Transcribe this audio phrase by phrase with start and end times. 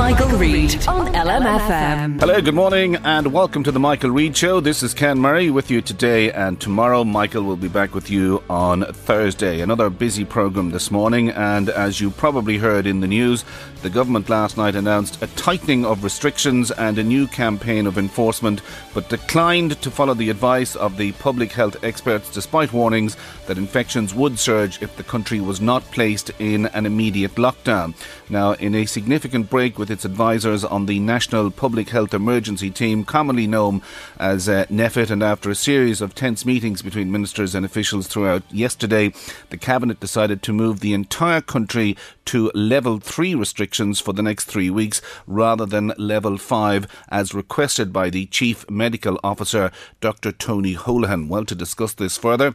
[0.00, 2.20] Michael, Reade on LMFM.
[2.20, 4.58] Hello, good morning, and welcome to the Michael Reade Show.
[4.58, 7.04] This is Ken Murray with you today and tomorrow.
[7.04, 9.60] Michael will be back with you on Thursday.
[9.60, 13.44] Another busy programme this morning, and as you probably heard in the news,
[13.82, 18.62] the government last night announced a tightening of restrictions and a new campaign of enforcement,
[18.94, 24.14] but declined to follow the advice of the public health experts despite warnings that infections
[24.14, 27.94] would surge if the country was not placed in an immediate lockdown.
[28.30, 33.04] Now, in a significant break with its advisors on the National Public Health Emergency Team,
[33.04, 33.82] commonly known
[34.18, 38.42] as uh, NPHET, and after a series of tense meetings between ministers and officials throughout
[38.50, 39.12] yesterday,
[39.50, 41.96] the Cabinet decided to move the entire country
[42.26, 47.92] to level 3 restrictions for the next three weeks rather than level 5 as requested
[47.92, 50.32] by the Chief Medical Officer, Dr.
[50.32, 51.28] Tony Holohan.
[51.28, 52.54] Well, to discuss this further,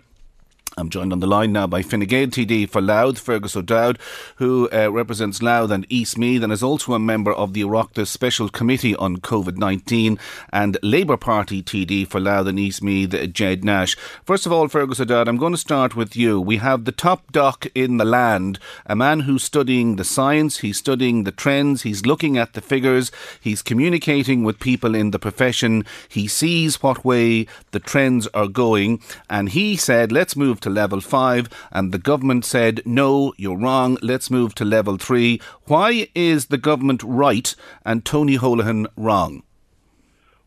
[0.78, 3.98] I'm joined on the line now by Fine Gael TD for Louth, Fergus O'Dowd,
[4.36, 8.08] who uh, represents Louth and East Meath and is also a member of the Oireachtas
[8.08, 10.20] Special Committee on COVID 19,
[10.52, 13.96] and Labour Party TD for Louth and East Meath, Ged Nash.
[14.26, 16.42] First of all, Fergus O'Dowd, I'm going to start with you.
[16.42, 20.78] We have the top doc in the land, a man who's studying the science, he's
[20.78, 25.86] studying the trends, he's looking at the figures, he's communicating with people in the profession,
[26.10, 31.00] he sees what way the trends are going, and he said, let's move to level
[31.00, 35.40] five, and the government said, no, you're wrong, let's move to level three.
[35.68, 37.56] Why is the government right
[37.86, 39.44] and Tony Holohan wrong?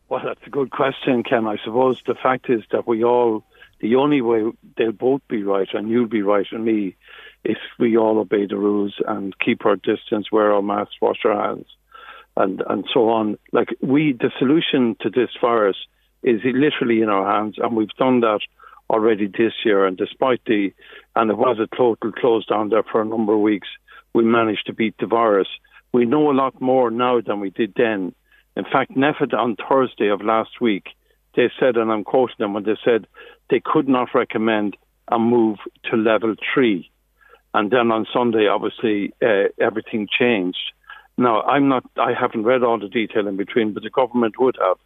[0.09, 1.47] Well, that's a good question, Ken.
[1.47, 3.43] I suppose the fact is that we all,
[3.79, 4.43] the only way
[4.75, 6.95] they'll both be right, and you'll be right, and me,
[7.43, 11.41] if we all obey the rules and keep our distance, wear our masks, wash our
[11.41, 11.67] hands,
[12.35, 13.37] and and so on.
[13.53, 15.77] Like we, the solution to this virus
[16.21, 18.41] is literally in our hands, and we've done that
[18.89, 19.85] already this year.
[19.85, 20.73] And despite the,
[21.15, 23.67] and it was a total close down there for a number of weeks,
[24.13, 25.47] we managed to beat the virus.
[25.91, 28.13] We know a lot more now than we did then.
[28.55, 30.87] In fact, NPHET on Thursday of last week,
[31.35, 33.07] they said, and I'm quoting them when they said
[33.49, 34.75] they could not recommend
[35.07, 36.89] a move to level three.
[37.53, 40.71] And then on Sunday, obviously, uh, everything changed.
[41.17, 44.57] Now, I'm not, I haven't read all the detail in between, but the government would
[44.61, 44.77] have.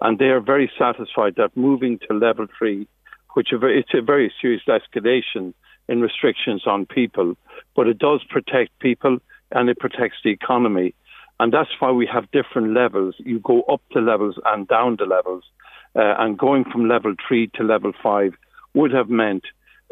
[0.00, 2.88] And they are very satisfied that moving to level three
[3.34, 5.54] which it's a very serious escalation
[5.88, 7.36] in restrictions on people,
[7.74, 9.18] but it does protect people
[9.52, 10.94] and it protects the economy.
[11.40, 13.14] And that's why we have different levels.
[13.18, 15.44] You go up the levels and down the levels.
[15.96, 18.34] Uh, and going from level three to level five
[18.74, 19.44] would have meant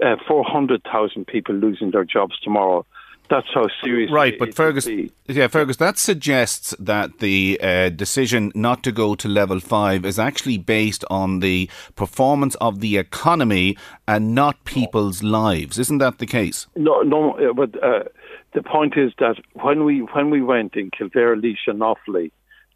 [0.05, 2.87] uh, 400,000 people losing their jobs tomorrow
[3.31, 4.11] that's how serious.
[4.11, 4.89] Right, but Fergus,
[5.27, 10.19] yeah, Fergus, that suggests that the uh, decision not to go to level five is
[10.19, 15.79] actually based on the performance of the economy and not people's lives.
[15.79, 16.67] Isn't that the case?
[16.77, 18.05] No, no, uh, but uh,
[18.55, 22.31] the point is that when we when we went in Kildare, Laois, and Offaly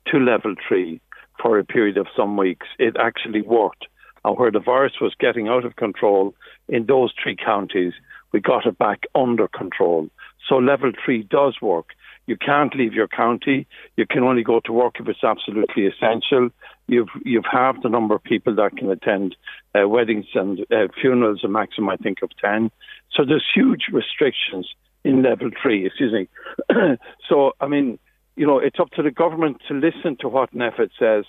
[0.06, 1.00] to level three
[1.40, 3.86] for a period of some weeks, it actually worked.
[4.24, 6.34] And where the virus was getting out of control
[6.68, 7.92] in those three counties,
[8.32, 10.08] we got it back under control.
[10.48, 11.90] So level three does work.
[12.26, 13.66] You can't leave your county.
[13.96, 16.50] You can only go to work if it's absolutely essential.
[16.86, 19.36] You've you've halved the number of people that can attend
[19.74, 22.70] uh, weddings and uh, funerals, a maximum I think of ten.
[23.12, 24.68] So there's huge restrictions
[25.04, 25.86] in level three.
[25.86, 26.28] Excuse me.
[27.28, 27.98] so I mean,
[28.36, 31.24] you know, it's up to the government to listen to what NPHET says,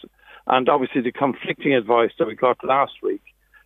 [0.46, 3.22] and obviously the conflicting advice that we got last week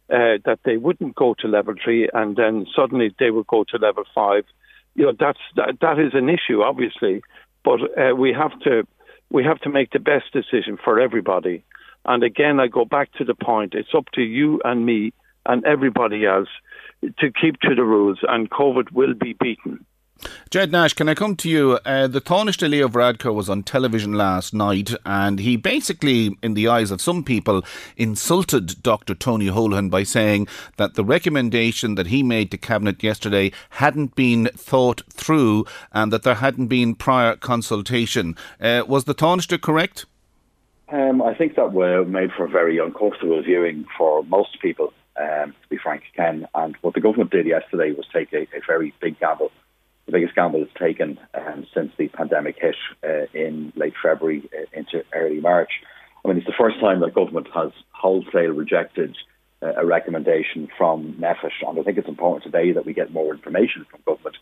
[0.09, 3.77] uh, that they wouldn't go to level three, and then suddenly they would go to
[3.77, 4.45] level five
[4.97, 7.21] you know that's that, that is an issue, obviously,
[7.63, 8.85] but uh, we have to
[9.29, 11.63] we have to make the best decision for everybody.
[12.05, 15.13] And again, I go back to the point: it's up to you and me
[15.45, 16.49] and everybody else
[17.19, 19.85] to keep to the rules, and COVID will be beaten.
[20.49, 21.79] Ged Nash, can I come to you?
[21.85, 26.67] Uh, the Taoiseach Leo Varadkar was on television last night and he basically, in the
[26.67, 27.63] eyes of some people,
[27.95, 29.13] insulted Dr.
[29.13, 30.47] Tony Holohan by saying
[30.77, 36.23] that the recommendation that he made to Cabinet yesterday hadn't been thought through and that
[36.23, 38.35] there hadn't been prior consultation.
[38.61, 40.05] Uh, was the Taoiseach correct?
[40.89, 45.51] Um, I think that were made for a very uncomfortable viewing for most people, um,
[45.51, 46.47] to be frank, Ken.
[46.55, 49.51] And what the government did yesterday was take a, a very big gamble
[50.07, 54.65] the biggest gamble it's taken um, since the pandemic hit uh, in late February uh,
[54.73, 55.69] into early March.
[56.23, 59.15] I mean, it's the first time that government has wholesale rejected
[59.61, 63.33] uh, a recommendation from NPHET, and I think it's important today that we get more
[63.33, 64.37] information from government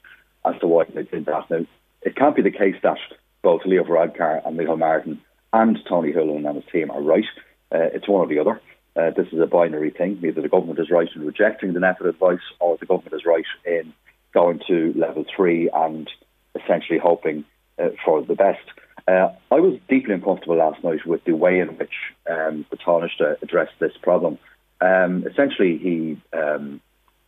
[0.45, 1.49] as to why they did that.
[1.49, 1.65] Now,
[2.03, 2.99] it can't be the case that
[3.41, 5.21] both Leo Varadkar and Micheál Martin
[5.51, 7.25] and Tony Holohan and his team are right.
[7.71, 8.61] Uh, it's one or the other.
[8.95, 10.19] Uh, this is a binary thing.
[10.23, 13.45] Either the government is right in rejecting the NPHET advice or the government is right
[13.65, 13.93] in
[14.35, 16.07] going to level three and
[16.53, 17.45] essentially hoping
[17.81, 18.65] uh, for the best.
[19.07, 21.93] Uh, I was deeply uncomfortable last night with the way in which
[22.29, 24.37] um, the Taoiseach addressed this problem.
[24.81, 26.81] Um, essentially, he um,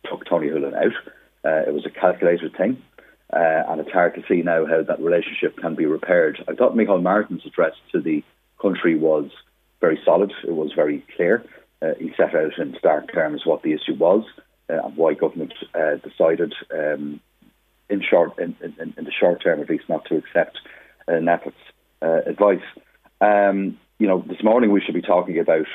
[0.04, 0.92] took Tony Holohan out.
[1.44, 2.82] Uh, it was a calculated thing,
[3.32, 6.44] uh, and it's hard to see now how that relationship can be repaired.
[6.46, 8.22] I thought Micheál Martin's address to the
[8.60, 9.30] country was
[9.80, 10.32] very solid.
[10.44, 11.44] It was very clear.
[11.80, 15.54] Uh, he set out in stark terms what the issue was uh, and why government
[15.74, 17.20] uh, decided um,
[17.88, 20.58] in short in, in, in, the short term at least not to accept
[21.08, 21.54] uh, NPHET's
[22.02, 22.62] uh, advice.
[23.20, 25.66] Um, you know, this morning we should be talking about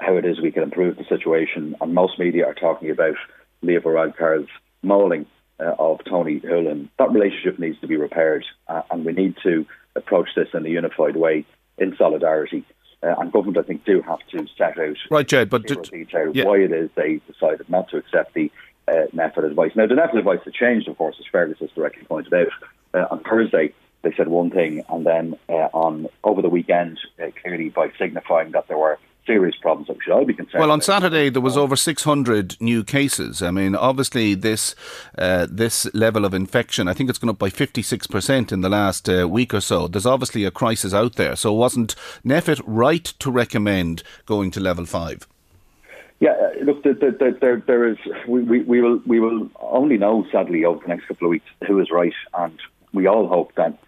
[0.00, 3.16] how it is we can improve the situation, and most media are talking about
[3.62, 4.48] Leo Varadkar's
[4.82, 5.26] mauling
[5.60, 6.88] uh, of Tony Holohan.
[6.98, 10.68] That relationship needs to be repaired, uh, and we need to approach this in a
[10.68, 11.44] unified way
[11.78, 12.64] in solidarity.
[13.02, 16.44] Uh, and government, I think, do have to set out right, Ged, but detail yeah.
[16.44, 18.50] why it is they decided not to accept the
[18.86, 19.72] uh, NPHET advice.
[19.74, 22.48] Now, the NPHET advice has changed, of course, as Fergus has directly pointed out.
[22.94, 27.28] Uh, on Thursday, they said one thing, and then uh, on over the weekend, uh,
[27.40, 28.98] clearly by signifying that there were
[29.32, 30.60] serious problems that we should all be concerned.
[30.60, 30.80] Well, on.
[30.82, 33.42] Saturday there was over 600 new cases.
[33.42, 34.74] I mean, obviously this
[35.16, 38.68] uh, this level of infection, I think it's gone up by 56 percent in the
[38.68, 39.88] last uh, week or so.
[39.88, 41.36] There's obviously a crisis out there.
[41.36, 41.94] So wasn't
[42.24, 45.26] NPHET right to recommend going to level five?
[46.20, 47.98] Yeah, uh, look, there, there, there, there is.
[48.28, 51.46] We, we, we will we will only know sadly over the next couple of weeks
[51.66, 52.58] who is right, and
[52.92, 53.78] we all hope that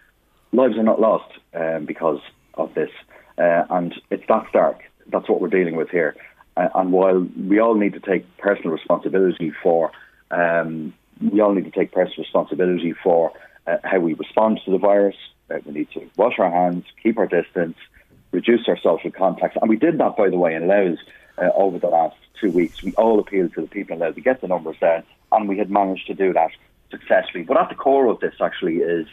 [0.51, 2.19] lives are not lost um, because
[2.55, 2.89] of this.
[3.37, 6.15] Uh, and it's that stark that's what we're dealing with here.
[6.57, 9.91] Uh, and while we all need to take personal responsibility for,
[10.31, 13.31] um, we all need to take personal responsibility for
[13.67, 15.15] uh, how we respond to the virus.
[15.49, 17.77] Uh, we need to wash our hands, keep our distance,
[18.31, 20.99] reduce our social contacts, and we did that, by the way, in Louth
[21.37, 22.81] uh, over the last two weeks.
[22.83, 25.57] We all appealed to the people in Louth to get the numbers down, and we
[25.57, 26.51] had managed to do that
[26.89, 27.43] successfully.
[27.43, 29.07] But at the core of this, actually, is,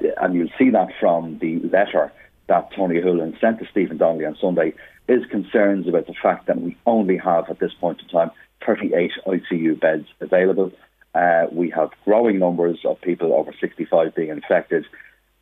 [0.00, 2.12] and you'll see that from the letter
[2.48, 4.74] that Tony Holohan sent to Stephen Donnelly on Sunday,
[5.08, 8.30] is concerns about the fact that we only have, at this point in time,
[8.64, 10.72] 38 ICU beds available.
[11.14, 14.86] Uh, we have growing numbers of people over 65 being infected,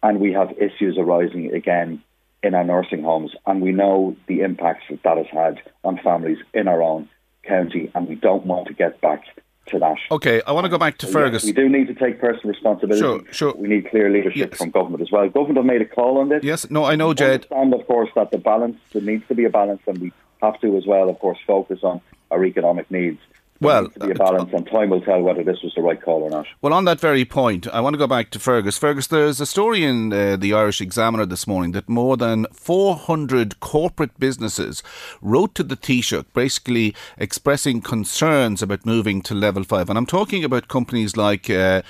[0.03, 2.03] and we have issues arising again
[2.43, 3.33] in our nursing homes.
[3.47, 7.09] And we know the impacts that that has had on families in our own
[7.45, 9.25] county, and we don't want to get back
[9.71, 9.97] to that.
[10.11, 11.45] Okay, I want to go back to Fergus.
[11.45, 13.01] Yes, we do need to take personal responsibility.
[13.01, 13.55] Sure, sure.
[13.57, 14.59] We need clear leadership yes.
[14.59, 15.29] from government as well.
[15.29, 16.45] Government have made a call on this.
[16.45, 17.47] Yes, no, I know, Ged.
[17.53, 20.13] understand, of course, that the balance, there needs to be a balance, and we
[20.43, 22.01] have to as well, of course, focus on
[22.31, 23.21] our economic needs.
[23.61, 26.23] Well, to be a balance, and time will tell whether this was the right call
[26.23, 26.47] or not.
[26.63, 28.79] Well, on that very point, I want to go back to Fergus.
[28.79, 33.61] Fergus, there's a story in uh, the Irish Examiner this morning that more than 400
[33.61, 34.83] corporate businesses
[35.21, 39.91] wrote to the Taoiseach, basically expressing concerns about moving to level five.
[39.91, 41.83] And I'm talking about companies like uh,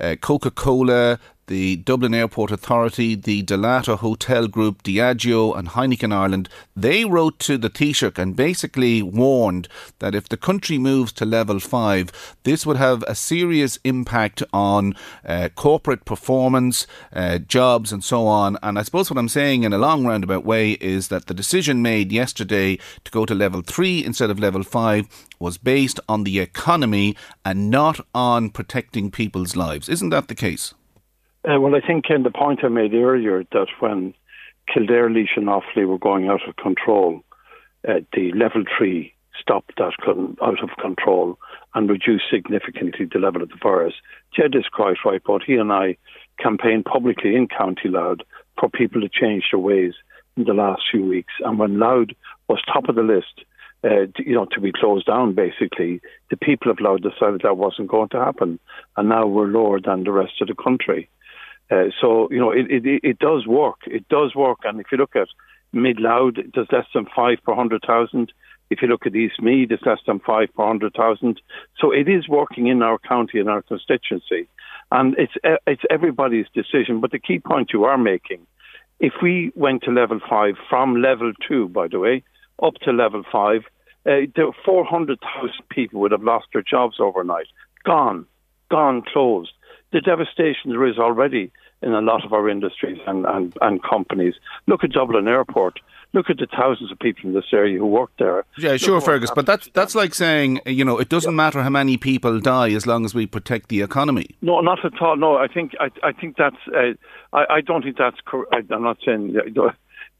[0.00, 1.18] uh, Coca Cola,
[1.48, 7.58] the Dublin Airport Authority, the Dalata Hotel Group, Diageo, and Heineken Ireland, they wrote to
[7.58, 9.66] the Taoiseach and basically warned
[9.98, 14.94] that if the country moves to level five, this would have a serious impact on
[15.26, 18.58] uh, corporate performance, uh, jobs, and so on.
[18.62, 21.82] And I suppose what I'm saying in a long roundabout way is that the decision
[21.82, 25.06] made yesterday to go to level three instead of level five
[25.38, 29.88] was based on the economy and not on protecting people's lives.
[29.88, 30.74] Isn't that the case?
[31.44, 34.14] Uh, well, I think in the point I made earlier that when
[34.72, 37.22] Kildare, Laois and Offaly were going out of control,
[37.88, 39.92] uh, the level three stopped that
[40.42, 41.38] out of control
[41.74, 43.94] and reduced significantly the level of the virus.
[44.34, 45.96] Ged is quite right, but he and I
[46.40, 48.18] campaigned publicly in County Louth
[48.58, 49.94] for people to change their ways
[50.36, 51.32] in the last few weeks.
[51.44, 52.08] And when Louth
[52.48, 53.44] was top of the list
[53.84, 55.34] uh, you know, to be closed down.
[55.34, 58.58] Basically, the people of Louth decided that wasn't going to happen,
[58.96, 61.08] and now we're lower than the rest of the country.
[61.70, 63.80] Uh, so you know, it, it it does work.
[63.86, 65.28] It does work, and if you look at
[65.72, 68.32] Mid Louth, it does less than five per hundred thousand.
[68.70, 71.40] If you look at East Meath, it's less than five per hundred thousand.
[71.78, 74.48] So it is working in our county and our constituency,
[74.90, 75.34] and it's
[75.66, 77.00] it's everybody's decision.
[77.00, 78.46] But the key point you are making,
[78.98, 82.22] if we went to level five from level two, by the way,
[82.62, 83.62] up to level five,
[84.06, 84.20] uh,
[84.64, 87.46] 400,000 people would have lost their jobs overnight.
[87.84, 88.26] Gone,
[88.70, 89.52] gone, closed.
[89.92, 94.34] The devastation there is already in a lot of our industries and, and, and companies.
[94.66, 95.78] Look at Dublin Airport.
[96.12, 98.44] Look at the thousands of people in this area who work there.
[98.56, 101.36] Yeah, Look sure, Fergus, but that's that's like saying you know it doesn't Yeah.
[101.36, 104.26] matter how many people die as long as we protect the economy.
[104.40, 105.16] No, not at all.
[105.16, 106.56] No, I think I, I think that's.
[106.74, 106.94] Uh,
[107.34, 108.20] I, I don't think that's.
[108.24, 109.36] Cor- I, I'm not saying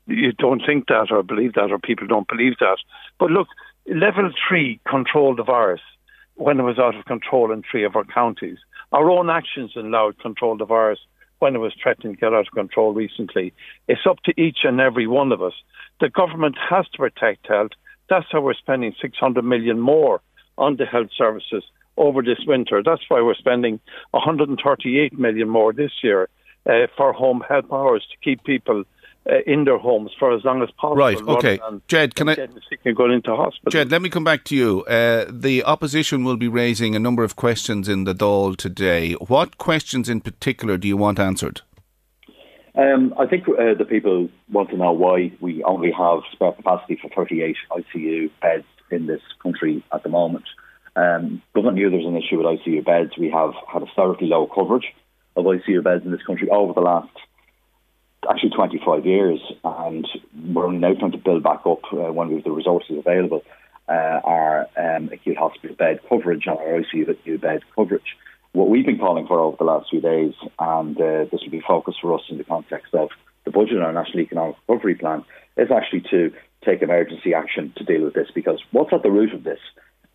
[0.06, 2.78] you don't think that or believe that or people don't believe that.
[3.18, 3.48] But look,
[3.86, 5.80] level three controlled the virus
[6.34, 8.58] when it was out of control in three of our counties.
[8.92, 11.00] Our own actions in Louth controlled the virus
[11.38, 13.52] when it was threatening to get out of control recently.
[13.86, 15.52] It's up to each and every one of us.
[16.00, 17.72] The government has to protect health.
[18.08, 20.20] That's how we're spending 600 million more
[20.56, 21.64] on the health services
[21.96, 22.82] over this winter.
[22.82, 23.80] That's why we're spending
[24.12, 26.28] 138 million more this year
[26.66, 28.84] uh, for home health hours to keep people
[29.30, 30.96] uh, in their homes for as long as possible.
[30.96, 31.58] Right, okay.
[31.58, 33.70] than Ged, can I- sick and going into hospital?
[33.70, 34.84] Ged, let me come back to you.
[34.84, 39.12] Uh, the opposition will be raising a number of questions in the Dáil today.
[39.14, 41.60] What questions in particular do you want answered?
[42.74, 46.96] Um, I think uh, the people want to know why we only have spare capacity
[47.02, 50.44] for 38 ICU beds in this country at the moment.
[50.94, 53.18] Um, government knew there was an issue with ICU beds.
[53.18, 54.86] We have had historically low coverage
[55.36, 57.10] of ICU beds in this country over the last
[58.30, 60.06] actually 25 years, and
[60.52, 63.42] we're now trying to build back up uh, when we have the resources available.
[63.88, 68.16] Uh, our um, acute hospital bed coverage and our ICU bed coverage
[68.52, 71.62] what we've been calling for over the last few days, and uh, this will be
[71.66, 73.10] focused for us in the context of
[73.44, 75.24] the budget and our National Economic Recovery Plan,
[75.56, 76.32] is actually to
[76.64, 78.28] take emergency action to deal with this.
[78.34, 79.60] Because what's at the root of this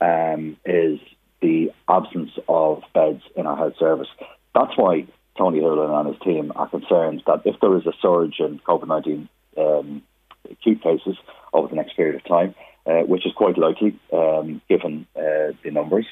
[0.02, 1.00] um, is
[1.42, 4.08] the absence of beds in our health service.
[4.56, 8.40] That's why Tony Holohan and his team are concerned that if there is a surge
[8.40, 10.02] in COVID 19 um,
[10.50, 11.18] acute cases
[11.54, 12.54] over the next period of time,
[12.86, 16.06] uh, which is quite likely um, given uh, the numbers,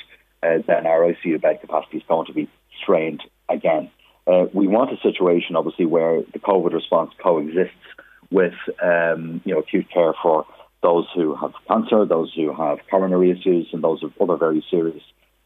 [0.43, 2.49] uh, then our ICU bed capacity is going to be
[2.81, 3.89] strained again.
[4.27, 7.75] Uh, we want a situation, obviously, where the COVID response coexists
[8.29, 10.45] with um, you know acute care for
[10.81, 15.03] those who have cancer, those who have coronary issues, and those with other very serious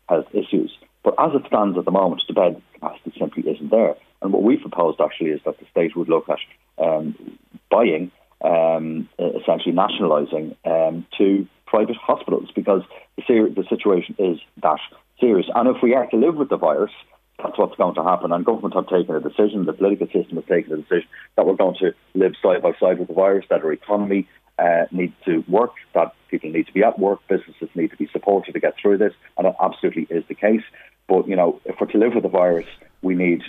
[0.07, 0.77] health issues.
[1.05, 3.95] But as it stands at the moment, the bed capacity simply isn't there.
[4.23, 6.39] And what we proposed actually is that the state would look at
[6.83, 7.37] um,
[7.69, 8.11] buying,
[8.43, 12.81] um, essentially nationalising, um, to private hospitals because
[13.17, 14.79] the, ser- the situation is that
[15.19, 15.45] serious.
[15.53, 16.91] And if we are to live with the virus,
[17.37, 18.31] that's what's going to happen.
[18.31, 21.55] And government have taken a decision, the political system has taken a decision that we're
[21.55, 25.43] going to live side by side with the virus, that our economy uh, needs to
[25.47, 28.73] work, that people need to be at work, businesses need to be supported to get
[28.81, 30.63] through this, and it absolutely is the case.
[31.07, 32.65] But, you know, if we're to live with the virus,
[33.01, 33.41] we need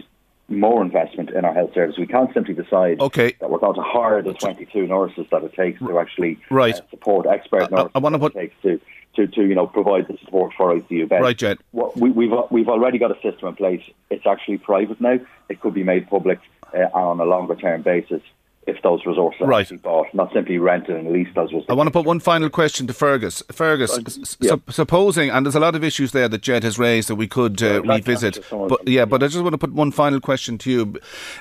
[0.49, 1.97] more investment in our health service.
[1.99, 3.33] We can't simply decide Okay.
[3.41, 6.75] that we're going to hire the 22 nurses that it takes to actually Right.
[6.75, 8.81] uh, support expert I- nurses I wanna put- it takes to,
[9.17, 11.23] to, to, you know, provide the support for ICU beds.
[11.23, 11.59] Right, Ged.
[11.73, 13.83] What we, we've we've already got a system in place.
[14.11, 15.19] It's actually private now.
[15.49, 16.39] It could be made public
[16.75, 18.23] uh, on a longer term basis
[18.67, 19.83] if those resources are Right.
[19.83, 21.65] bought, not simply rented and leased as was.
[21.69, 23.43] I want to put one final question to Fergus.
[23.53, 24.51] Fergus, s- Yeah.
[24.51, 27.27] sup- supposing, and there's a lot of issues there that Ged has raised that we
[27.29, 28.37] could uh, Right, I'd like to revisit.
[28.39, 30.71] answer some of But yeah, but I just want to put one final question to
[30.71, 30.95] you.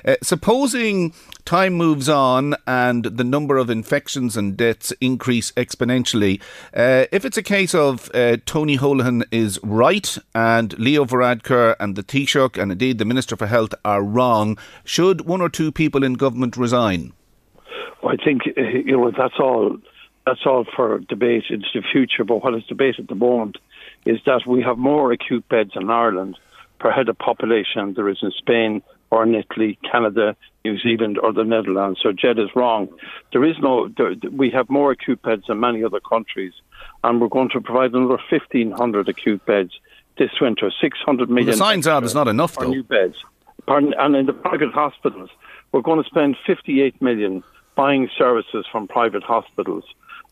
[0.08, 1.13] Uh, supposing
[1.46, 6.39] time moves on and the number of infections and deaths increase exponentially,
[6.75, 11.96] uh, if it's a case of uh, Tony Holohan is right and Leo Varadkar and
[11.96, 16.03] the Taoiseach and indeed the Minister for Health are wrong, should one or two people
[16.03, 17.13] in government resign?
[18.06, 19.78] I think uh, you know that's all.
[20.26, 22.24] That's all for debate into the future.
[22.24, 23.58] But what is debate at the moment
[24.06, 26.40] is that we have more acute beds in Ireland
[26.80, 28.82] per head of population than there is in Spain
[29.12, 32.00] or in Italy, Canada, New Zealand, or the Netherlands.
[32.02, 32.90] So Ged is wrong.
[33.32, 33.88] There is no.
[33.96, 36.54] There, we have more acute beds than many other countries,
[37.04, 39.72] and we're going to provide another fifteen hundred acute beds
[40.18, 40.72] this winter.
[40.82, 41.52] Six hundred million.
[41.52, 42.72] the signs are there's not enough, for though.
[42.72, 43.16] new beds.
[43.68, 45.30] Pardon, and in the private hospitals,
[45.72, 47.44] we're going to spend 58 million
[47.75, 49.84] buying services from private hospitals,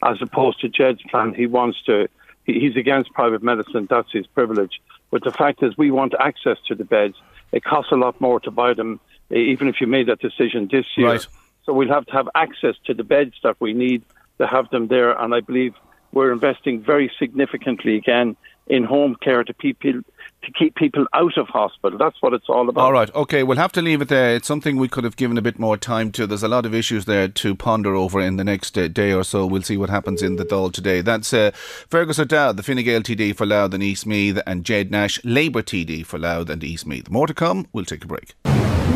[0.04, 1.34] as opposed to Ged's plan.
[1.34, 2.08] He wants to.
[2.46, 3.88] He's against private medicine.
[3.90, 4.82] That's his privilege.
[5.12, 7.16] But the fact is, we want access to the beds.
[7.52, 10.86] It costs a lot more to buy them, even if you made that decision this
[10.98, 11.08] year.
[11.08, 11.28] Right.
[11.66, 14.04] So we'll have to have access to the beds that we need
[14.40, 15.12] to have them there.
[15.12, 15.74] And I believe
[16.12, 18.36] we're investing very significantly again
[18.68, 20.02] in home care to people
[20.44, 21.98] to keep people out of hospital.
[21.98, 22.82] That's what it's all about.
[22.82, 23.14] All right.
[23.16, 23.44] Okay.
[23.44, 24.36] We'll have to leave it there.
[24.36, 26.28] It's something we could have given a bit more time to.
[26.28, 29.24] There's a lot of issues there to ponder over in the next uh, day or
[29.24, 29.46] so.
[29.46, 31.02] We'll see what happens in the Dáil today.
[31.02, 35.24] That's uh, Fergus O'Dowd, the Fine Gael TD for Louth and Eastmeath, and Ged Nash,
[35.24, 37.10] Labour TD for Louth and Eastmeath.
[37.10, 37.68] More to come.
[37.72, 38.34] We'll take a break.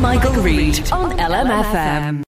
[0.00, 2.27] Michael Reade on LMFM.